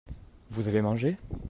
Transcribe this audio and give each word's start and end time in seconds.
Vous 0.49 0.67
avez 0.67 0.81
mangé? 0.81 1.15